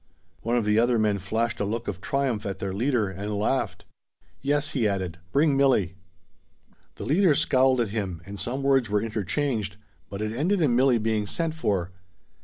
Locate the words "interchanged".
9.03-9.77